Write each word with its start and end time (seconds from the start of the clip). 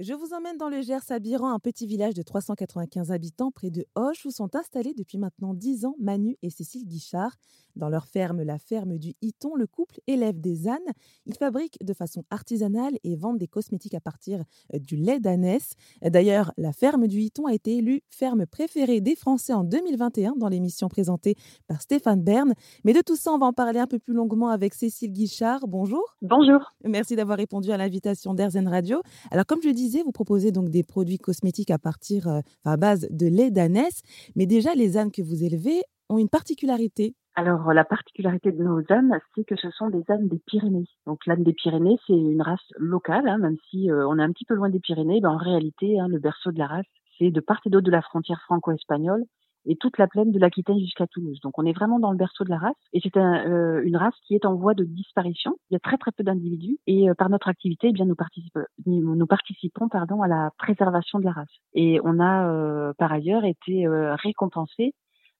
Je 0.00 0.14
vous 0.14 0.32
emmène 0.32 0.56
dans 0.56 0.68
le 0.68 0.80
Gers 0.80 1.10
à 1.10 1.18
Biran, 1.18 1.52
un 1.52 1.58
petit 1.58 1.84
village 1.84 2.14
de 2.14 2.22
395 2.22 3.10
habitants 3.10 3.50
près 3.50 3.70
de 3.70 3.84
Hoche 3.96 4.26
où 4.26 4.30
sont 4.30 4.54
installés 4.54 4.94
depuis 4.96 5.18
maintenant 5.18 5.54
10 5.54 5.86
ans 5.86 5.96
Manu 5.98 6.36
et 6.40 6.50
Cécile 6.50 6.86
Guichard. 6.86 7.34
Dans 7.74 7.88
leur 7.88 8.06
ferme, 8.06 8.42
la 8.42 8.58
ferme 8.58 8.96
du 8.96 9.14
Hiton, 9.22 9.56
le 9.56 9.66
couple 9.66 10.00
élève 10.06 10.40
des 10.40 10.68
ânes. 10.68 10.78
Ils 11.26 11.34
fabriquent 11.34 11.78
de 11.80 11.92
façon 11.94 12.24
artisanale 12.30 12.96
et 13.02 13.16
vendent 13.16 13.38
des 13.38 13.48
cosmétiques 13.48 13.94
à 13.94 14.00
partir 14.00 14.44
euh, 14.72 14.78
du 14.78 14.96
lait 14.96 15.18
d'ânesse. 15.18 15.74
D'ailleurs, 16.02 16.52
la 16.56 16.72
ferme 16.72 17.08
du 17.08 17.20
Hiton 17.20 17.46
a 17.46 17.54
été 17.54 17.76
élue 17.78 18.02
ferme 18.08 18.46
préférée 18.46 19.00
des 19.00 19.16
Français 19.16 19.52
en 19.52 19.64
2021 19.64 20.34
dans 20.36 20.48
l'émission 20.48 20.88
présentée 20.88 21.34
par 21.66 21.82
Stéphane 21.82 22.22
Bern. 22.22 22.54
Mais 22.84 22.92
de 22.92 23.00
tout 23.00 23.16
ça, 23.16 23.32
on 23.32 23.38
va 23.38 23.46
en 23.46 23.52
parler 23.52 23.80
un 23.80 23.88
peu 23.88 23.98
plus 23.98 24.14
longuement 24.14 24.50
avec 24.50 24.74
Cécile 24.74 25.12
Guichard. 25.12 25.66
Bonjour. 25.66 26.04
Bonjour. 26.22 26.72
Merci 26.84 27.16
d'avoir 27.16 27.38
répondu 27.38 27.72
à 27.72 27.76
l'invitation 27.76 28.34
d'Airzen 28.34 28.68
Radio. 28.68 29.02
Alors, 29.32 29.44
comme 29.44 29.60
je 29.60 29.68
le 29.68 29.74
vous 30.04 30.12
proposez 30.12 30.52
donc 30.52 30.70
des 30.70 30.82
produits 30.82 31.18
cosmétiques 31.18 31.70
à 31.70 31.78
partir, 31.78 32.28
euh, 32.28 32.40
à 32.64 32.76
base 32.76 33.06
de 33.10 33.26
lait 33.26 33.50
d'ânesse. 33.50 34.02
Mais 34.36 34.46
déjà, 34.46 34.74
les 34.74 34.96
ânes 34.96 35.10
que 35.10 35.22
vous 35.22 35.44
élevez 35.44 35.82
ont 36.08 36.18
une 36.18 36.28
particularité. 36.28 37.14
Alors, 37.34 37.72
la 37.72 37.84
particularité 37.84 38.50
de 38.50 38.62
nos 38.62 38.82
ânes, 38.90 39.18
c'est 39.34 39.44
que 39.44 39.56
ce 39.56 39.70
sont 39.70 39.90
des 39.90 40.02
ânes 40.10 40.28
des 40.28 40.40
Pyrénées. 40.46 40.86
Donc, 41.06 41.24
l'âne 41.26 41.44
des 41.44 41.52
Pyrénées, 41.52 41.96
c'est 42.06 42.14
une 42.14 42.42
race 42.42 42.72
locale, 42.76 43.28
hein, 43.28 43.38
même 43.38 43.56
si 43.70 43.90
euh, 43.90 44.08
on 44.08 44.18
est 44.18 44.22
un 44.22 44.32
petit 44.32 44.44
peu 44.44 44.54
loin 44.54 44.70
des 44.70 44.80
Pyrénées. 44.80 45.20
En 45.24 45.36
réalité, 45.36 46.00
hein, 46.00 46.08
le 46.08 46.18
berceau 46.18 46.50
de 46.50 46.58
la 46.58 46.66
race, 46.66 46.86
c'est 47.18 47.30
de 47.30 47.40
part 47.40 47.60
et 47.64 47.70
d'autre 47.70 47.86
de 47.86 47.92
la 47.92 48.02
frontière 48.02 48.40
franco-espagnole 48.42 49.24
et 49.68 49.76
toute 49.76 49.98
la 49.98 50.08
plaine 50.08 50.32
de 50.32 50.38
l'Aquitaine 50.38 50.78
jusqu'à 50.78 51.06
Toulouse. 51.06 51.38
Donc, 51.42 51.58
on 51.58 51.64
est 51.64 51.72
vraiment 51.72 52.00
dans 52.00 52.10
le 52.10 52.16
berceau 52.16 52.42
de 52.44 52.50
la 52.50 52.58
race. 52.58 52.76
Et 52.92 53.00
c'est 53.00 53.16
euh, 53.16 53.82
une 53.84 53.96
race 53.96 54.16
qui 54.26 54.34
est 54.34 54.44
en 54.44 54.56
voie 54.56 54.74
de 54.74 54.84
disparition. 54.84 55.54
Il 55.70 55.74
y 55.74 55.76
a 55.76 55.80
très 55.80 55.98
très 55.98 56.10
peu 56.10 56.24
d'individus. 56.24 56.78
Et 56.86 57.08
euh, 57.08 57.14
par 57.14 57.30
notre 57.30 57.48
activité, 57.48 57.88
eh 57.90 57.92
bien, 57.92 58.06
nous, 58.06 59.26
participons, 59.26 59.88
pardon, 59.88 60.22
à 60.22 60.28
la 60.28 60.50
préservation 60.58 61.20
de 61.20 61.24
la 61.24 61.32
race. 61.32 61.54
Et 61.74 62.00
on 62.02 62.18
a 62.18 62.94
par 62.98 63.12
ailleurs 63.12 63.44
été 63.44 63.86
récompensés 63.88 64.94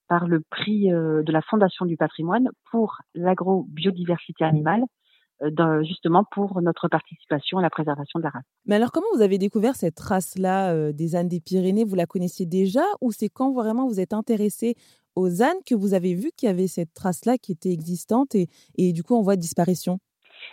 par 0.09 0.27
le 0.27 0.43
prix 0.51 0.93
euh, 0.93 1.23
de 1.23 1.33
la 1.33 1.43
Fondation 1.43 1.87
du 1.87 1.97
patrimoine 1.97 2.49
pour 2.71 2.97
l'agrobiodiversité 3.15 4.45
animale 4.45 4.83
euh, 5.43 5.83
justement 5.85 6.25
pour 6.25 6.61
notre 6.61 6.89
participation 6.89 7.59
à 7.59 7.63
la 7.63 7.71
préservation 7.71 8.19
de 8.19 8.25
la 8.25 8.31
race. 8.31 8.45
Mais 8.67 8.77
alors, 8.77 8.93
comment 8.93 9.07
vous 9.15 9.23
avez 9.23 9.39
découvert 9.39 9.77
cette 9.77 9.99
race-là 9.99 10.73
euh, 10.73 10.93
des 10.93 11.17
ânes 11.17 11.29
des 11.29 11.41
Pyrénées? 11.41 11.85
Vous 11.85 11.95
la 11.95 12.07
connaissiez 12.07 12.47
déjà 12.47 12.83
ou 13.01 13.13
c'est 13.13 13.29
quand 13.29 13.53
vraiment 13.53 13.87
vous 13.87 14.01
êtes 14.01 14.13
intéressé 14.13 14.75
aux 15.17 15.43
ânes 15.43 15.59
que 15.67 15.75
vous 15.75 15.95
avez 15.95 16.15
vu 16.15 16.31
qu'il 16.37 16.49
y 16.49 16.53
avait 16.53 16.69
cette 16.69 16.97
race-là 16.99 17.39
qui 17.39 17.53
était 17.53 17.73
existante 17.73 18.35
et, 18.35 18.49
et 18.77 18.93
du 18.93 19.03
coup 19.03 19.17
en 19.17 19.23
voie 19.23 19.37
de 19.37 19.41
disparition? 19.41 19.99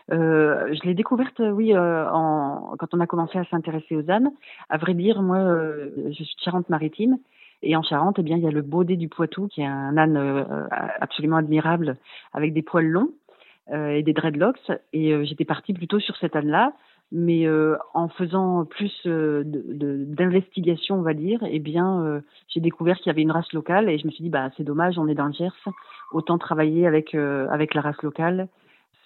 Je 0.10 0.84
l'ai 0.84 0.94
découverte, 0.96 1.40
oui, 1.40 1.78
en, 1.78 2.76
quand 2.80 2.94
on 2.94 3.00
a 3.00 3.08
commencé 3.08 3.38
à 3.38 3.46
s'intéresser 3.46 3.96
aux 3.96 4.10
ânes. 4.10 4.32
À 4.70 4.78
vrai 4.78 4.94
dire, 4.94 5.22
moi, 5.22 5.40
je 6.08 6.12
suis 6.12 6.36
de 6.36 6.44
Charente-Maritime 6.44 7.18
et 7.62 7.76
en 7.76 7.84
Charente, 7.84 8.18
eh 8.20 8.24
bien, 8.24 8.38
il 8.38 8.44
y 8.44 8.48
a 8.48 8.52
le 8.52 8.62
Baudet 8.62 8.96
du 8.96 9.10
Poitou, 9.10 9.48
qui 9.48 9.62
est 9.62 9.66
un 9.66 9.98
âne 9.98 10.18
euh, 10.18 10.68
absolument 11.00 11.38
admirable, 11.38 11.98
avec 12.34 12.54
des 12.54 12.62
poils 12.62 12.86
longs 12.86 13.10
euh, 13.10 13.25
et 13.72 14.04
des 14.04 14.14
dreadlocks. 14.14 14.72
Et 14.94 15.14
euh, 15.14 15.24
j'étais 15.26 15.46
partie 15.46 15.74
plutôt 15.74 16.00
sur 16.00 16.16
cet 16.18 16.36
âne-là, 16.36 16.74
mais 17.12 17.48
en 17.94 18.10
faisant 18.10 18.66
plus 18.66 18.92
d'investigation, 19.06 20.96
on 20.96 21.02
va 21.04 21.14
dire, 21.14 21.40
eh 21.48 21.60
bien, 21.60 22.22
j'ai 22.48 22.60
découvert 22.60 22.98
qu'il 22.98 23.08
y 23.08 23.10
avait 23.12 23.22
une 23.22 23.32
race 23.32 23.54
locale, 23.54 23.90
et 23.90 24.00
je 24.00 24.08
me 24.08 24.12
suis 24.12 24.24
dit, 24.24 24.32
bah, 24.32 24.50
c'est 24.58 24.64
dommage, 24.64 24.98
on 24.98 25.08
est 25.08 25.14
dans 25.14 25.28
le 25.28 25.34
Gers, 25.34 25.54
autant 26.12 26.40
travailler 26.40 26.88
avec 26.88 27.14
avec 27.14 27.76
la 27.76 27.82
race 27.82 28.02
locale 28.02 28.50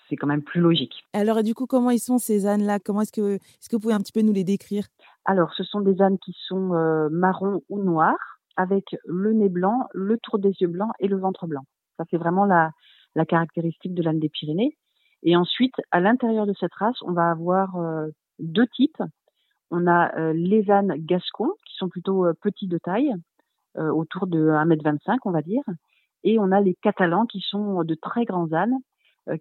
c'est 0.10 0.16
quand 0.16 0.28
même 0.28 0.42
plus 0.42 0.60
logique. 0.60 1.04
Alors, 1.14 1.44
du 1.44 1.54
coup, 1.54 1.68
comment 1.68 1.92
ils 1.92 2.00
sont 2.00 2.18
ces 2.18 2.48
ânes-là? 2.48 2.80
Comment 2.80 3.02
est-ce 3.02 3.12
que, 3.12 3.36
est-ce 3.36 3.70
que 3.70 3.76
vous 3.76 3.80
pouvez 3.80 3.94
un 3.94 4.00
petit 4.00 4.12
peu 4.12 4.22
nous 4.22 4.34
les 4.34 4.44
décrire? 4.44 4.86
Alors, 5.26 5.54
ce 5.54 5.64
sont 5.64 5.82
des 5.82 6.02
ânes 6.02 6.18
qui 6.18 6.36
sont 6.48 7.10
marrons 7.12 7.62
ou 7.70 7.84
noirs, 7.84 8.40
avec 8.58 8.96
le 9.06 9.34
nez 9.34 9.50
blanc, 9.50 9.88
le 9.94 10.18
tour 10.18 10.40
des 10.40 10.52
yeux 10.60 10.68
blancs 10.68 10.92
et 11.00 11.08
le 11.08 11.18
ventre 11.18 11.46
blanc. 11.46 11.64
Ça, 11.98 12.06
c'est 12.10 12.18
vraiment 12.18 12.46
la, 12.46 12.72
la 13.16 13.26
caractéristique 13.26 13.94
de 13.94 14.04
l'âne 14.04 14.20
des 14.20 14.30
Pyrénées. 14.30 14.76
Et 15.24 15.36
ensuite, 15.36 15.76
à 15.92 16.00
l'intérieur 16.00 16.46
de 16.46 16.54
cette 16.60 16.74
race, 16.74 16.98
on 17.02 17.12
va 17.12 17.30
avoir 17.30 17.76
euh, 17.76 18.08
deux 18.40 18.68
types. 18.68 19.02
On 19.72 19.86
a 19.88 20.16
euh, 20.18 20.34
les 20.34 20.72
ânes 20.72 20.94
gascons, 20.98 21.54
qui 21.66 21.76
sont 21.76 21.90
plutôt 21.90 22.26
euh, 22.26 22.34
petits 22.42 22.68
de 22.68 22.78
taille, 22.78 23.14
autour 23.76 24.28
de 24.28 24.50
1m25, 24.50 25.20
on 25.24 25.32
va 25.32 25.42
dire. 25.42 25.64
Et 26.26 26.38
on 26.38 26.52
a 26.52 26.60
les 26.60 26.76
catalans, 26.82 27.26
qui 27.26 27.40
sont 27.40 27.84
de 27.86 27.96
très 27.96 28.26
grands 28.26 28.52
ânes, 28.52 28.76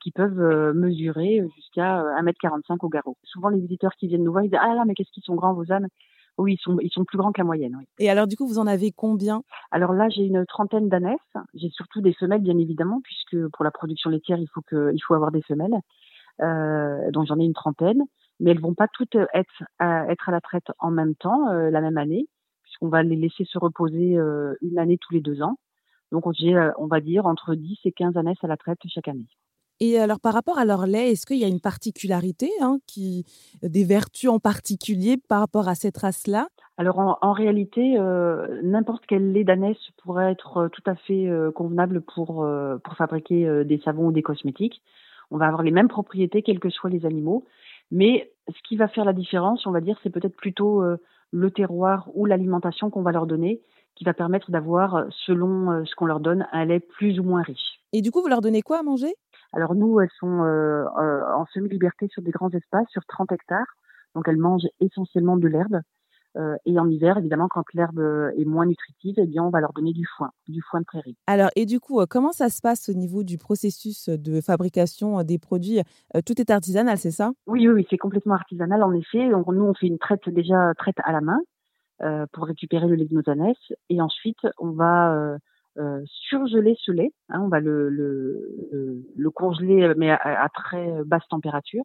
qui 0.00 0.12
peuvent 0.12 0.74
mesurer 0.76 1.42
jusqu'à 1.56 2.02
1m45 2.20 2.76
au 2.82 2.88
garrot. 2.88 3.16
Souvent, 3.24 3.48
les 3.48 3.58
visiteurs 3.58 3.94
qui 3.96 4.06
viennent 4.06 4.22
nous 4.22 4.30
voir, 4.30 4.44
ils 4.44 4.50
disent 4.50 4.60
Ah 4.62 4.74
là, 4.74 4.84
mais 4.86 4.94
qu'est-ce 4.94 5.10
qu'ils 5.10 5.24
sont 5.24 5.34
grands 5.34 5.54
vos 5.54 5.72
ânes 5.72 5.88
oui, 6.38 6.54
ils 6.54 6.62
sont, 6.62 6.78
ils 6.80 6.90
sont 6.90 7.04
plus 7.04 7.18
grands 7.18 7.32
que 7.32 7.40
la 7.40 7.44
moyenne. 7.44 7.76
Oui. 7.76 7.84
Et 7.98 8.08
alors, 8.08 8.26
du 8.26 8.36
coup, 8.36 8.46
vous 8.46 8.58
en 8.58 8.66
avez 8.66 8.92
combien? 8.92 9.42
Alors 9.70 9.92
là, 9.92 10.08
j'ai 10.08 10.22
une 10.22 10.46
trentaine 10.46 10.88
d'ânesses. 10.88 11.18
J'ai 11.54 11.68
surtout 11.70 12.00
des 12.00 12.14
femelles, 12.14 12.42
bien 12.42 12.56
évidemment, 12.56 13.00
puisque 13.02 13.48
pour 13.52 13.64
la 13.64 13.70
production 13.70 14.08
laitière, 14.10 14.38
il 14.38 14.48
faut, 14.48 14.62
que, 14.62 14.92
il 14.94 15.00
faut 15.00 15.14
avoir 15.14 15.32
des 15.32 15.42
femelles. 15.42 15.76
Euh, 16.40 17.10
donc 17.10 17.26
j'en 17.26 17.38
ai 17.38 17.44
une 17.44 17.54
trentaine, 17.54 18.02
mais 18.40 18.52
elles 18.52 18.60
vont 18.60 18.74
pas 18.74 18.88
toutes 18.88 19.16
être 19.34 19.64
à, 19.78 20.06
être 20.08 20.28
à 20.28 20.32
la 20.32 20.40
traite 20.40 20.70
en 20.78 20.90
même 20.90 21.14
temps, 21.16 21.48
euh, 21.48 21.70
la 21.70 21.80
même 21.80 21.98
année, 21.98 22.28
puisqu'on 22.62 22.88
va 22.88 23.02
les 23.02 23.16
laisser 23.16 23.44
se 23.44 23.58
reposer 23.58 24.16
euh, 24.16 24.54
une 24.62 24.78
année 24.78 24.98
tous 24.98 25.14
les 25.14 25.20
deux 25.20 25.42
ans. 25.42 25.58
Donc 26.12 26.24
j'ai, 26.34 26.54
euh, 26.54 26.70
on 26.78 26.86
va 26.86 27.00
dire, 27.00 27.26
entre 27.26 27.54
10 27.54 27.78
et 27.84 27.92
15 27.92 28.16
ânesses 28.16 28.42
à 28.42 28.46
la 28.46 28.56
traite 28.56 28.78
chaque 28.86 29.08
année. 29.08 29.26
Et 29.80 29.98
alors, 29.98 30.18
par 30.18 30.34
rapport 30.34 30.58
à 30.58 30.64
leur 30.64 30.86
lait, 30.86 31.12
est-ce 31.12 31.24
qu'il 31.24 31.38
y 31.38 31.44
a 31.44 31.48
une 31.48 31.60
particularité, 31.60 32.50
hein, 32.60 32.78
qui, 32.86 33.24
des 33.62 33.84
vertus 33.84 34.28
en 34.28 34.40
particulier 34.40 35.16
par 35.28 35.40
rapport 35.40 35.68
à 35.68 35.76
cette 35.76 35.98
race-là? 35.98 36.48
Alors, 36.78 37.18
en, 37.22 37.32
réalité, 37.32 37.96
euh, 37.98 38.60
n'importe 38.62 39.04
quel 39.06 39.32
lait 39.32 39.44
d'ânesse 39.44 39.78
pourrait 40.02 40.32
être 40.32 40.56
euh, 40.56 40.68
tout 40.68 40.82
à 40.86 40.96
fait 40.96 41.28
euh, 41.28 41.52
convenable 41.52 42.00
pour, 42.00 42.46
pour 42.84 42.94
fabriquer 42.96 43.64
des 43.64 43.80
savons 43.84 44.06
ou 44.06 44.12
des 44.12 44.22
cosmétiques. 44.22 44.82
On 45.30 45.38
va 45.38 45.46
avoir 45.46 45.62
les 45.62 45.70
mêmes 45.70 45.88
propriétés, 45.88 46.42
quels 46.42 46.60
que 46.60 46.70
soient 46.70 46.90
les 46.90 47.06
animaux. 47.06 47.44
Mais 47.90 48.32
ce 48.48 48.68
qui 48.68 48.76
va 48.76 48.88
faire 48.88 49.04
la 49.04 49.12
différence, 49.12 49.66
on 49.66 49.70
va 49.70 49.80
dire, 49.80 49.98
c'est 50.02 50.10
peut-être 50.10 50.36
plutôt 50.36 50.82
le 51.30 51.50
terroir 51.50 52.08
ou 52.14 52.26
l'alimentation 52.26 52.90
qu'on 52.90 53.02
va 53.02 53.12
leur 53.12 53.26
donner 53.26 53.60
qui 53.94 54.04
va 54.04 54.14
permettre 54.14 54.50
d'avoir, 54.52 55.06
selon 55.26 55.84
ce 55.84 55.94
qu'on 55.96 56.06
leur 56.06 56.20
donne, 56.20 56.46
un 56.52 56.64
lait 56.64 56.80
plus 56.80 57.18
ou 57.18 57.24
moins 57.24 57.42
riche. 57.42 57.80
Et 57.92 58.00
du 58.00 58.10
coup, 58.10 58.22
vous 58.22 58.28
leur 58.28 58.40
donnez 58.40 58.62
quoi 58.62 58.78
à 58.78 58.82
manger? 58.82 59.14
Alors 59.52 59.74
nous, 59.74 60.00
elles 60.00 60.10
sont 60.18 60.42
euh, 60.42 60.84
euh, 60.84 61.22
en 61.34 61.46
semi-liberté 61.46 62.08
sur 62.08 62.22
des 62.22 62.30
grands 62.30 62.50
espaces, 62.50 62.88
sur 62.90 63.04
30 63.06 63.32
hectares. 63.32 63.76
Donc 64.14 64.28
elles 64.28 64.36
mangent 64.36 64.68
essentiellement 64.80 65.36
de 65.36 65.48
l'herbe. 65.48 65.80
Euh, 66.36 66.54
et 66.66 66.78
en 66.78 66.88
hiver, 66.88 67.18
évidemment, 67.18 67.48
quand 67.48 67.64
l'herbe 67.72 68.00
est 68.36 68.44
moins 68.44 68.66
nutritive, 68.66 69.14
eh 69.16 69.26
bien, 69.26 69.42
on 69.42 69.50
va 69.50 69.60
leur 69.60 69.72
donner 69.72 69.92
du 69.92 70.04
foin, 70.16 70.30
du 70.46 70.60
foin 70.62 70.80
de 70.80 70.84
prairie. 70.84 71.16
Alors, 71.26 71.48
et 71.56 71.66
du 71.66 71.80
coup, 71.80 72.00
comment 72.08 72.32
ça 72.32 72.48
se 72.48 72.60
passe 72.60 72.88
au 72.90 72.92
niveau 72.92 73.24
du 73.24 73.38
processus 73.38 74.08
de 74.08 74.40
fabrication 74.40 75.22
des 75.24 75.38
produits? 75.38 75.80
Tout 76.26 76.40
est 76.40 76.50
artisanal, 76.50 76.98
c'est 76.98 77.10
ça? 77.10 77.32
Oui, 77.46 77.66
oui, 77.66 77.74
oui 77.74 77.86
c'est 77.90 77.96
complètement 77.96 78.34
artisanal, 78.34 78.82
en 78.82 78.92
effet. 78.92 79.30
Donc, 79.30 79.46
nous, 79.48 79.64
on 79.64 79.74
fait 79.74 79.86
une 79.86 79.98
traite 79.98 80.28
déjà 80.28 80.74
traite 80.76 80.98
à 81.02 81.12
la 81.12 81.22
main 81.22 81.40
pour 82.32 82.44
récupérer 82.44 82.86
le 82.86 82.94
lait 82.94 83.06
de 83.06 83.14
nos 83.14 83.28
ânesses. 83.28 83.72
Et 83.88 84.00
ensuite, 84.00 84.46
on 84.58 84.70
va 84.72 85.38
euh, 85.78 86.02
surgeler 86.28 86.76
ce 86.80 86.90
lait. 86.90 87.12
Hein, 87.28 87.40
on 87.44 87.48
va 87.48 87.60
le, 87.60 87.88
le, 87.88 89.04
le, 89.16 89.30
congeler, 89.30 89.92
mais 89.96 90.10
à, 90.10 90.48
très 90.52 91.04
basse 91.04 91.26
température. 91.28 91.84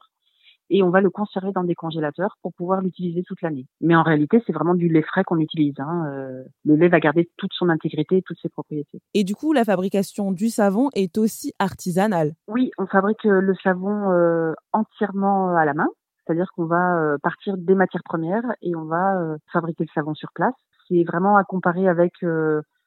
Et 0.70 0.82
on 0.82 0.90
va 0.90 1.02
le 1.02 1.12
conserver 1.12 1.52
dans 1.52 1.64
des 1.64 1.76
congélateurs 1.76 2.38
pour 2.42 2.54
pouvoir 2.54 2.82
l'utiliser 2.82 3.22
toute 3.22 3.42
l'année. 3.42 3.68
Mais 3.82 3.96
en 3.96 4.02
réalité, 4.02 4.42
c'est 4.48 4.54
vraiment 4.54 4.74
du 4.74 4.90
lait 4.90 5.04
frais 5.04 5.24
qu'on 5.24 5.38
utilise. 5.38 5.76
Hein. 5.78 6.06
Euh, 6.08 6.44
le 6.66 6.76
lait 6.76 6.88
va 6.88 7.00
garder 7.00 7.30
toute 7.38 7.52
son 7.54 7.70
intégrité 7.70 8.18
et 8.18 8.22
toutes 8.24 8.40
ses 8.42 8.50
propriétés. 8.50 9.00
Et 9.14 9.24
du 9.24 9.36
coup, 9.36 9.54
la 9.54 9.66
fabrication 9.66 10.32
du 10.32 10.50
savon 10.50 10.90
est 10.96 11.18
aussi 11.18 11.54
artisanale 11.60 12.34
Oui, 12.48 12.72
on 12.80 12.88
fabrique 12.88 13.26
euh, 13.26 13.42
le 13.42 13.54
savon 13.62 14.56
entièrement 14.72 15.56
à 15.56 15.66
la 15.66 15.74
main. 15.74 15.90
C'est-à-dire 16.26 16.48
qu'on 16.56 16.66
va 16.66 17.18
partir 17.22 17.58
des 17.58 17.76
matières 17.76 18.04
premières 18.04 18.56
et 18.62 18.76
on 18.76 18.86
va 18.86 19.36
fabriquer 19.52 19.84
le 19.84 19.90
savon 19.94 20.16
sur 20.16 20.30
place. 20.34 20.56
C'est 20.88 21.04
vraiment 21.04 21.36
à 21.36 21.44
comparer 21.44 21.88
avec 21.88 22.14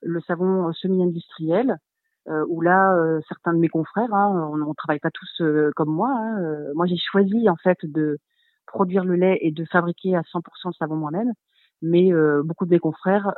le 0.03 0.21
savon 0.21 0.73
semi-industriel, 0.73 1.77
euh, 2.29 2.45
où 2.49 2.61
là, 2.61 2.95
euh, 2.97 3.21
certains 3.29 3.55
de 3.55 3.59
mes 3.59 3.69
confrères, 3.69 4.13
hein, 4.13 4.51
on 4.53 4.57
ne 4.57 4.75
travaille 4.75 4.99
pas 4.99 5.11
tous 5.13 5.41
euh, 5.41 5.71
comme 5.77 5.91
moi. 5.91 6.11
Hein, 6.11 6.73
moi, 6.75 6.87
j'ai 6.87 6.97
choisi 6.97 7.49
en 7.49 7.57
fait 7.57 7.79
de 7.85 8.19
produire 8.67 9.05
le 9.05 9.15
lait 9.15 9.39
et 9.43 9.53
de 9.53 9.65
fabriquer 9.65 10.17
à 10.17 10.23
100% 10.23 10.43
le 10.67 10.73
savon 10.73 10.97
moi-même. 10.97 11.33
Mais 11.83 12.11
beaucoup 12.43 12.65
de 12.65 12.71
mes 12.71 12.79
confrères 12.79 13.35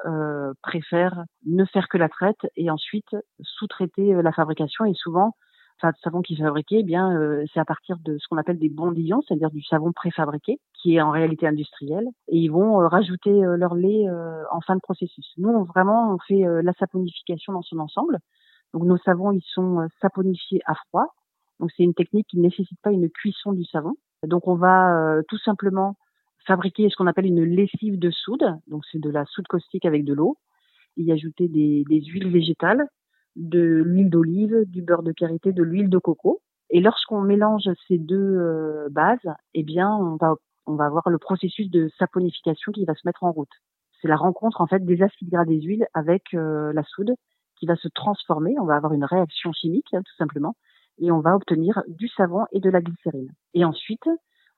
préfèrent 0.63 1.25
ne 1.45 1.65
faire 1.65 1.89
que 1.89 1.99
la 1.99 2.09
traite 2.09 2.39
et 2.55 2.71
ensuite 2.71 3.17
sous-traiter 3.41 4.23
la 4.23 4.31
fabrication. 4.31 4.85
Et 4.85 4.95
souvent, 4.95 5.35
enfin, 5.79 5.93
le 5.95 6.01
savon 6.03 6.23
qui 6.23 6.35
est 6.35 6.39
fabriqué, 6.39 6.79
eh 6.81 6.83
bien, 6.83 7.13
euh, 7.17 7.45
c'est 7.53 7.61
à 7.61 7.65
partir 7.65 7.97
de 8.05 8.19
ce 8.19 8.27
qu'on 8.29 8.37
appelle 8.37 8.59
des 8.59 8.69
bondillons, 8.69 9.23
c'est-à-dire 9.27 9.51
du 9.51 9.63
savon 9.63 9.93
préfabriqué, 9.93 10.59
qui 10.79 10.95
est 10.95 11.01
en 11.01 11.11
réalité 11.11 11.47
industriel, 11.47 12.07
et 12.29 12.39
ils 12.39 12.49
vont 12.49 12.81
euh, 12.81 12.89
rajouter 12.89 13.45
euh, 13.45 13.57
leur 13.57 13.75
lait 13.75 14.07
en 14.53 14.61
fin 14.61 14.77
de 14.77 14.81
processus. 14.81 15.27
Nous, 15.37 15.49
on, 15.49 15.65
vraiment, 15.65 16.15
on 16.15 16.19
fait 16.19 16.45
la 16.63 16.73
saponification 16.75 17.53
dans 17.53 17.63
son 17.63 17.79
ensemble. 17.79 18.19
Donc, 18.73 18.85
nos 18.85 18.99
savons, 18.99 19.33
ils 19.33 19.45
sont 19.55 19.89
saponifiés 20.01 20.61
à 20.67 20.75
froid, 20.75 21.15
Donc 21.61 21.71
c'est 21.77 21.83
une 21.83 21.95
technique 21.95 22.27
qui 22.29 22.39
ne 22.39 22.43
nécessite 22.43 22.79
pas 22.83 22.93
une 22.93 23.11
cuisson 23.11 23.53
du 23.53 23.65
savon. 23.65 23.95
Donc 24.27 24.49
on 24.49 24.57
va 24.57 25.21
tout 25.29 25.39
simplement 25.39 25.97
fabriquer 26.47 26.89
ce 26.89 26.97
qu'on 26.97 27.07
appelle 27.07 27.27
une 27.27 27.45
lessive 27.45 27.99
de 27.99 28.11
soude. 28.11 28.57
Donc 28.67 28.85
c'est 28.91 29.01
de 29.01 29.11
la 29.11 29.25
soude 29.27 29.47
caustique 29.47 29.85
avec 29.85 30.05
de 30.05 30.15
l'eau. 30.15 30.37
Y 30.97 31.13
ajouter 31.13 31.49
des, 31.49 31.85
des 31.89 32.01
huiles 32.01 32.31
végétales, 32.31 32.87
de 33.37 33.61
l'huile 33.61 34.11
d'olive, 34.11 34.65
du 34.67 34.83
beurre 34.83 35.03
de 35.03 35.13
karité, 35.13 35.53
de 35.53 35.63
l'huile 35.63 35.89
de 35.89 35.99
coco. 35.99 36.41
Et 36.71 36.81
lorsqu'on 36.81 37.23
mélange 37.23 37.69
ces 37.87 37.99
deux 37.99 38.89
bases, 38.91 39.29
eh 39.55 39.63
bien 39.63 39.91
on 39.91 40.17
va 40.17 40.35
on 40.69 40.77
va 40.77 40.85
avoir 40.85 41.09
le 41.09 41.19
processus 41.19 41.71
de 41.71 41.91
saponification 41.99 42.73
qui 42.73 42.85
va 42.85 42.95
se 42.95 43.07
mettre 43.07 43.25
en 43.25 43.33
route. 43.33 43.51
C'est 44.01 44.09
la 44.09 44.17
rencontre 44.17 44.61
en 44.61 44.67
fait 44.67 44.85
des 44.85 45.03
acides 45.03 45.31
gras 45.31 45.45
des 45.45 45.61
huiles 45.61 45.87
avec 45.95 46.23
euh, 46.35 46.73
la 46.73 46.85
soude 46.85 47.15
qui 47.59 47.67
va 47.67 47.75
se 47.75 47.89
transformer. 47.89 48.55
On 48.61 48.65
va 48.65 48.77
avoir 48.77 48.93
une 48.93 49.05
réaction 49.05 49.53
chimique 49.53 49.93
hein, 49.93 50.03
tout 50.05 50.15
simplement 50.17 50.55
et 50.99 51.11
on 51.11 51.21
va 51.21 51.35
obtenir 51.35 51.83
du 51.89 52.09
savon 52.09 52.45
et 52.53 52.61
de 52.61 52.71
la 52.71 52.81
glycérine. 52.81 53.31
Et 53.55 53.65
ensuite, 53.65 54.09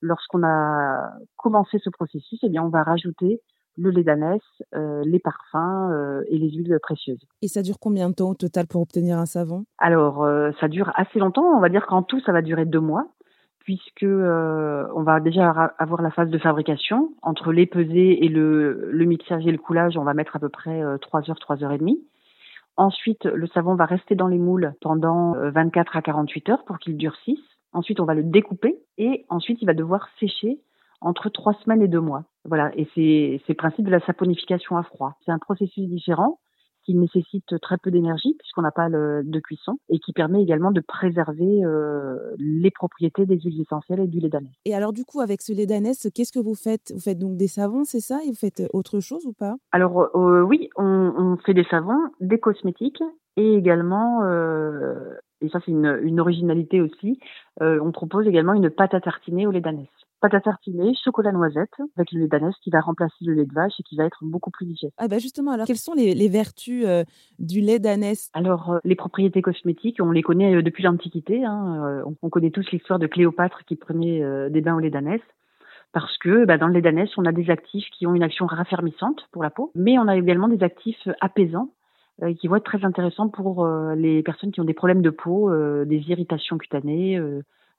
lorsqu'on 0.00 0.42
a 0.42 1.10
commencé 1.36 1.78
ce 1.78 1.90
processus, 1.90 2.40
eh 2.42 2.48
bien 2.48 2.62
on 2.62 2.70
va 2.70 2.82
rajouter 2.82 3.40
le 3.76 3.90
lait 3.90 4.02
d'ânesse, 4.02 4.42
euh, 4.74 5.02
les 5.04 5.20
parfums 5.20 5.90
euh, 5.92 6.22
et 6.28 6.36
les 6.36 6.50
huiles 6.50 6.76
précieuses. 6.82 7.24
Et 7.40 7.48
ça 7.48 7.62
dure 7.62 7.78
combien 7.78 8.10
de 8.10 8.14
temps 8.14 8.30
au 8.30 8.34
total 8.34 8.66
pour 8.66 8.82
obtenir 8.82 9.16
un 9.16 9.26
savon? 9.26 9.64
Alors, 9.78 10.26
ça 10.60 10.68
dure 10.68 10.90
assez 10.96 11.18
longtemps. 11.18 11.44
On 11.56 11.60
va 11.60 11.68
dire 11.68 11.86
qu'en 11.86 12.02
tout, 12.02 12.20
ça 12.20 12.32
va 12.32 12.42
durer 12.42 12.66
deux 12.66 12.80
mois 12.80 13.06
puisque 13.60 14.02
euh, 14.02 14.86
on 14.94 15.02
va 15.02 15.20
déjà 15.20 15.50
avoir 15.78 16.02
la 16.02 16.10
phase 16.10 16.30
de 16.30 16.38
fabrication. 16.38 17.12
Entre 17.22 17.52
les 17.52 17.66
pesées 17.66 18.24
et 18.24 18.28
le, 18.28 18.90
le 18.90 19.04
mixage 19.04 19.46
et 19.46 19.52
le 19.52 19.58
coulage, 19.58 19.96
on 19.96 20.04
va 20.04 20.14
mettre 20.14 20.36
à 20.36 20.38
peu 20.38 20.48
près 20.48 20.82
euh, 20.82 20.98
3 20.98 21.30
heures, 21.30 21.38
3 21.38 21.62
heures 21.62 21.72
et 21.72 21.78
demie. 21.78 22.00
Ensuite, 22.76 23.24
le 23.24 23.46
savon 23.48 23.74
va 23.74 23.84
rester 23.84 24.14
dans 24.14 24.28
les 24.28 24.38
moules 24.38 24.72
pendant 24.80 25.34
24 25.34 25.96
euh, 25.96 25.98
à 25.98 26.02
48 26.02 26.48
heures 26.48 26.64
pour 26.64 26.78
qu'il 26.78 26.96
durcisse. 26.96 27.40
Ensuite, 27.72 28.00
on 28.00 28.04
va 28.04 28.14
le 28.14 28.22
découper 28.22 28.78
et 28.98 29.26
ensuite, 29.28 29.60
il 29.60 29.66
va 29.66 29.74
devoir 29.74 30.08
sécher 30.18 30.58
entre 31.00 31.28
3 31.28 31.54
semaines 31.64 31.82
et 31.82 31.88
2 31.88 32.00
mois. 32.00 32.24
Voilà, 32.44 32.70
et 32.74 32.88
c'est 32.94 33.40
le 33.48 33.54
principe 33.54 33.84
de 33.84 33.90
la 33.90 34.00
saponification 34.00 34.76
à 34.76 34.82
froid. 34.82 35.16
C'est 35.24 35.32
un 35.32 35.38
processus 35.38 35.86
différent 35.88 36.38
qui 36.84 36.94
nécessite 36.94 37.58
très 37.60 37.78
peu 37.78 37.90
d'énergie 37.90 38.34
puisqu'on 38.38 38.62
n'a 38.62 38.70
pas 38.70 38.88
de 38.90 39.40
cuisson 39.40 39.78
et 39.88 39.98
qui 39.98 40.12
permet 40.12 40.42
également 40.42 40.70
de 40.70 40.80
préserver 40.80 41.64
euh, 41.64 42.16
les 42.38 42.70
propriétés 42.70 43.26
des 43.26 43.38
huiles 43.38 43.60
essentielles 43.60 44.00
et 44.00 44.06
du 44.06 44.20
lait 44.20 44.28
d'ânesse. 44.28 44.52
Et 44.64 44.74
alors 44.74 44.92
du 44.92 45.04
coup 45.04 45.20
avec 45.20 45.42
ce 45.42 45.52
lait 45.52 45.66
d'ânesse, 45.66 46.08
qu'est-ce 46.14 46.32
que 46.32 46.38
vous 46.38 46.54
faites? 46.54 46.92
Vous 46.92 47.00
faites 47.00 47.18
donc 47.18 47.36
des 47.36 47.48
savons, 47.48 47.84
c'est 47.84 48.00
ça? 48.00 48.20
Et 48.24 48.28
vous 48.28 48.36
faites 48.36 48.62
autre 48.72 49.00
chose 49.00 49.26
ou 49.26 49.32
pas? 49.32 49.56
Alors 49.72 50.10
euh, 50.14 50.42
oui, 50.42 50.70
on, 50.76 50.84
on, 50.84 51.36
fait 51.38 51.54
des 51.54 51.66
savons, 51.70 52.00
des 52.20 52.38
cosmétiques 52.38 53.02
et 53.36 53.54
également 53.54 54.22
euh, 54.24 55.14
et 55.40 55.48
ça 55.48 55.60
c'est 55.64 55.70
une, 55.70 55.98
une, 56.02 56.20
originalité 56.20 56.80
aussi, 56.80 57.18
on 57.60 57.92
propose 57.92 58.26
également 58.26 58.54
une 58.54 58.70
pâte 58.70 58.94
à 58.94 59.00
tartiner 59.00 59.46
au 59.46 59.50
lait 59.50 59.60
d'ânesse 59.60 59.88
pâte 60.20 60.34
à 60.34 60.40
tartiner, 60.40 60.92
chocolat 61.02 61.32
noisette 61.32 61.74
avec 61.96 62.12
le 62.12 62.20
lait 62.20 62.28
d'ânesse 62.28 62.54
qui 62.62 62.70
va 62.70 62.80
remplacer 62.80 63.16
le 63.22 63.34
lait 63.34 63.46
de 63.46 63.52
vache 63.52 63.72
et 63.78 63.82
qui 63.82 63.96
va 63.96 64.04
être 64.04 64.18
beaucoup 64.22 64.50
plus 64.50 64.66
digeste. 64.66 64.94
Ah 64.98 65.08
bah 65.08 65.18
justement, 65.18 65.52
alors 65.52 65.66
quelles 65.66 65.76
sont 65.76 65.94
les, 65.94 66.14
les 66.14 66.28
vertus 66.28 66.84
euh, 66.86 67.04
du 67.38 67.60
lait 67.60 67.78
d'ânesse 67.78 68.30
Alors 68.34 68.70
euh, 68.70 68.78
les 68.84 68.94
propriétés 68.94 69.42
cosmétiques, 69.42 69.98
on 70.00 70.10
les 70.10 70.22
connaît 70.22 70.54
euh, 70.54 70.62
depuis 70.62 70.82
l'Antiquité. 70.82 71.44
Hein, 71.44 72.02
on, 72.06 72.14
on, 72.22 72.30
connaît 72.30 72.50
tous 72.50 72.70
l'histoire 72.70 72.98
de 72.98 73.06
Cléopâtre 73.06 73.64
qui 73.64 73.76
prenait 73.76 74.50
des 74.50 74.60
bains 74.60 74.76
au 74.76 74.78
lait 74.78 74.90
d'ânesse. 74.90 75.20
Parce 75.92 76.16
que 76.18 76.44
bah, 76.44 76.58
dans 76.58 76.68
le 76.68 76.74
lait 76.74 76.82
d'ânesse, 76.82 77.10
on 77.16 77.24
a 77.24 77.32
des 77.32 77.50
actifs 77.50 77.86
qui 77.98 78.06
ont 78.06 78.14
une 78.14 78.22
action 78.22 78.46
raffermissante 78.46 79.26
pour 79.32 79.42
la 79.42 79.50
peau, 79.50 79.72
mais 79.74 79.98
on 79.98 80.06
a 80.06 80.16
également 80.16 80.48
des 80.48 80.62
actifs 80.62 81.08
apaisants 81.20 81.70
qui 82.38 82.48
vont 82.48 82.56
être 82.56 82.64
très 82.64 82.84
intéressants 82.84 83.30
pour 83.30 83.66
les 83.96 84.22
personnes 84.22 84.52
qui 84.52 84.60
ont 84.60 84.64
des 84.64 84.74
problèmes 84.74 85.00
de 85.00 85.08
peau, 85.08 85.50
des 85.84 86.10
irritations 86.10 86.58
cutanées, 86.58 87.18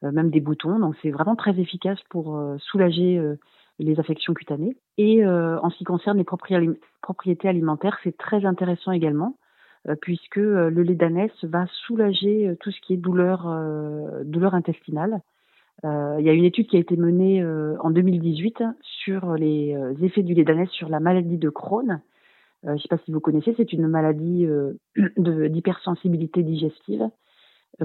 même 0.09 0.29
des 0.29 0.39
boutons. 0.39 0.79
Donc 0.79 0.95
c'est 1.01 1.11
vraiment 1.11 1.35
très 1.35 1.59
efficace 1.59 1.99
pour 2.09 2.35
euh, 2.35 2.57
soulager 2.59 3.17
euh, 3.17 3.35
les 3.79 3.99
affections 3.99 4.33
cutanées. 4.33 4.75
Et 4.97 5.25
en 5.25 5.69
ce 5.71 5.77
qui 5.77 5.85
concerne 5.85 6.17
les 6.17 6.23
propriétés 6.23 7.47
alimentaires, 7.47 7.97
c'est 8.03 8.15
très 8.15 8.45
intéressant 8.45 8.91
également 8.91 9.37
puisque 10.01 10.35
le 10.35 10.83
lait 10.83 10.93
d'ânesse 10.93 11.43
va 11.43 11.65
soulager 11.87 12.55
tout 12.59 12.69
ce 12.69 12.79
qui 12.81 12.93
est 12.93 12.97
douleur, 12.97 13.49
douleur 14.23 14.53
intestinale. 14.53 15.21
il 15.83 16.23
y 16.23 16.29
a 16.29 16.33
une 16.33 16.43
étude 16.43 16.67
qui 16.67 16.77
a 16.77 16.79
été 16.79 16.95
menée 16.95 17.43
en 17.79 17.89
2018 17.89 18.61
sur 18.83 19.33
les 19.33 19.75
effets 20.03 20.21
du 20.21 20.35
lait 20.35 20.43
d'ânesse 20.43 20.69
sur 20.69 20.87
la 20.87 20.99
maladie 20.99 21.39
de 21.39 21.49
Crohn. 21.49 22.01
je 22.63 22.69
ne 22.69 22.77
sais 22.77 22.87
pas 22.87 22.99
si 22.99 23.11
vous 23.11 23.21
connaissez, 23.21 23.55
c'est 23.57 23.73
une 23.73 23.87
maladie 23.87 24.45
d'hypersensibilité 25.17 26.43
digestive 26.43 27.01
euh, 27.01 27.07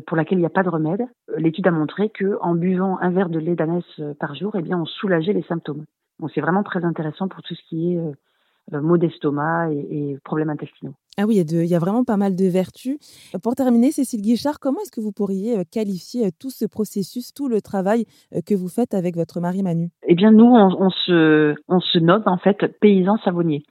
pour 0.00 0.16
laquelle 0.16 0.38
il 0.38 0.42
n'y 0.42 0.46
a 0.46 0.50
pas 0.50 0.62
de 0.62 0.68
remède. 0.68 1.02
Euh, 1.30 1.38
l'étude 1.38 1.66
a 1.66 1.70
montré 1.70 2.10
que 2.10 2.38
en 2.40 2.54
buvant 2.54 2.98
un 3.00 3.10
verre 3.10 3.28
de 3.28 3.38
lait 3.38 3.54
d'ânesse 3.54 3.84
euh, 4.00 4.14
par 4.18 4.34
jour, 4.34 4.54
eh 4.56 4.62
bien, 4.62 4.80
on 4.80 4.86
soulageait 4.86 5.32
les 5.32 5.42
symptômes. 5.44 5.84
Donc 6.20 6.30
c'est 6.34 6.40
vraiment 6.40 6.62
très 6.62 6.84
intéressant 6.84 7.28
pour 7.28 7.42
tout 7.42 7.54
ce 7.54 7.62
qui 7.68 7.92
est 7.92 7.98
euh, 7.98 8.80
maux 8.80 8.98
d'estomac 8.98 9.70
et, 9.70 10.10
et, 10.12 10.18
problèmes 10.24 10.50
intestinaux. 10.50 10.94
Ah 11.18 11.24
oui, 11.26 11.36
il 11.36 11.50
y, 11.50 11.58
a 11.58 11.62
il 11.62 11.68
y, 11.68 11.74
a 11.74 11.78
vraiment 11.78 12.04
pas 12.04 12.16
mal 12.16 12.34
de 12.34 12.46
vertus. 12.46 12.98
Pour 13.42 13.54
terminer, 13.54 13.90
Cécile 13.90 14.20
Guichard, 14.20 14.58
comment 14.60 14.80
est-ce 14.80 14.90
que 14.90 15.00
vous 15.00 15.12
pourriez 15.12 15.64
qualifier 15.64 16.30
tout 16.38 16.50
ce 16.50 16.66
processus, 16.66 17.32
tout 17.32 17.48
le 17.48 17.62
travail 17.62 18.04
que 18.44 18.54
vous 18.54 18.68
faites 18.68 18.92
avec 18.92 19.16
votre 19.16 19.40
mari 19.40 19.62
Manu? 19.62 19.88
Eh 20.06 20.14
bien, 20.14 20.30
nous, 20.30 20.44
on, 20.44 20.76
on, 20.78 20.90
se, 20.90 21.54
on 21.68 21.80
se 21.80 21.98
nomme 21.98 22.24
en 22.26 22.36
fait 22.36 22.66
paysans 22.80 23.16
savonniers. 23.24 23.62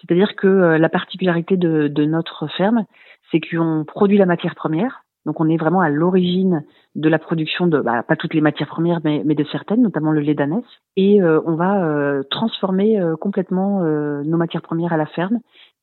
C'est-à-dire 0.00 0.36
que 0.36 0.46
la 0.46 0.88
particularité 0.88 1.58
de, 1.58 1.88
de 1.88 2.04
notre 2.06 2.46
ferme, 2.56 2.86
c'est 3.30 3.40
qu'on 3.40 3.84
produit 3.86 4.16
la 4.16 4.26
matière 4.26 4.54
première, 4.54 5.05
donc 5.26 5.40
on 5.40 5.48
est 5.48 5.56
vraiment 5.56 5.80
à 5.80 5.90
l'origine 5.90 6.62
de 6.94 7.08
la 7.08 7.18
production 7.18 7.66
de, 7.66 7.80
bah, 7.80 8.04
pas 8.04 8.14
toutes 8.14 8.32
les 8.32 8.40
matières 8.40 8.68
premières, 8.68 9.00
mais, 9.04 9.22
de 9.22 9.44
certaines, 9.50 9.82
notamment 9.82 10.12
le 10.12 10.20
lait 10.20 10.34
d'ânesse. 10.34 10.64
Et 10.96 11.20
euh, 11.20 11.40
on 11.44 11.56
va 11.56 11.84
euh, 11.84 12.22
transformer 12.30 13.00
euh, 13.00 13.16
complètement 13.16 13.80
nos 13.80 14.36
matières 14.36 14.62
premières 14.62 14.92
à 14.92 14.96
la 14.96 15.06
ferme 15.06 15.40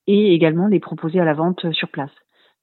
et 0.07 0.34
également 0.34 0.68
les 0.68 0.80
proposer 0.80 1.19
à 1.19 1.25
la 1.25 1.34
vente 1.34 1.72
sur 1.74 1.90
place. 1.90 2.10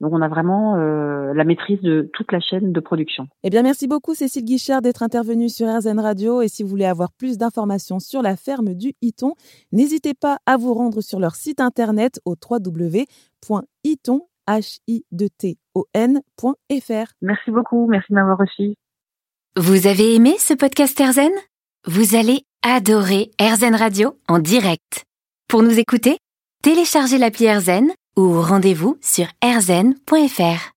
Donc 0.00 0.15
on 0.15 0.23
a 0.23 0.29
vraiment 0.29 0.77
la 0.77 1.44
maîtrise 1.44 1.81
de 1.82 2.09
toute 2.15 2.32
la 2.32 2.41
chaîne 2.41 2.73
de 2.73 2.81
production. 2.81 3.27
Eh 3.43 3.50
bien 3.50 3.62
merci 3.62 3.87
beaucoup 3.87 4.15
Cécile 4.15 4.47
Guichard 4.47 4.81
d'être 4.81 5.03
intervenue 5.03 5.50
sur 5.50 5.67
RZN 5.69 6.00
Radio 6.00 6.41
et 6.41 6.49
si 6.49 6.62
vous 6.62 6.71
voulez 6.71 6.87
avoir 6.87 7.12
plus 7.12 7.37
d'informations 7.37 7.99
sur 7.99 8.23
la 8.23 8.37
ferme 8.37 8.73
du 8.73 8.94
Hiton, 9.03 9.35
n'hésitez 9.73 10.15
pas 10.15 10.38
à 10.47 10.56
vous 10.56 10.73
rendre 10.73 11.03
sur 11.03 11.21
leur 11.21 11.35
site 11.35 11.61
internet 11.61 12.19
au 12.25 12.35
www.hiton 12.35 14.23
h-i-t-o-n.fr. 14.58 16.25
Merci 17.23 17.50
beaucoup, 17.50 17.87
merci 17.88 18.06
de 18.11 18.14
m'avoir 18.14 18.38
reçu. 18.38 18.75
Vous 19.56 19.87
avez 19.87 20.14
aimé 20.14 20.37
ce 20.38 20.55
podcast 20.55 20.99
Erzen 21.00 21.32
Vous 21.86 22.15
allez 22.17 22.43
adorer 22.63 23.31
Erzen 23.39 23.75
Radio 23.75 24.17
en 24.29 24.39
direct. 24.39 25.05
Pour 25.48 25.63
nous 25.63 25.79
écouter, 25.79 26.19
téléchargez 26.63 27.19
l'appli 27.19 27.46
Erzen 27.46 27.91
ou 28.17 28.41
rendez-vous 28.41 28.96
sur 29.01 29.27
erzen.fr. 29.43 30.69